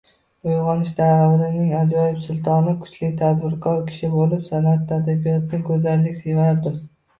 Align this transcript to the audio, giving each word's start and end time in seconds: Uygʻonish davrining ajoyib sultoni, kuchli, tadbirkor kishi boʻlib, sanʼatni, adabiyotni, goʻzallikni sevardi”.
Uygʻonish 0.51 0.93
davrining 0.99 1.75
ajoyib 1.79 2.23
sultoni, 2.23 2.73
kuchli, 2.87 3.11
tadbirkor 3.21 3.85
kishi 3.91 4.11
boʻlib, 4.17 4.43
sanʼatni, 4.51 5.01
adabiyotni, 5.01 5.63
goʻzallikni 5.71 6.19
sevardi”. 6.27 6.77